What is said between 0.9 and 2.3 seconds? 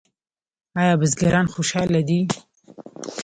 بزګران خوشحاله دي؟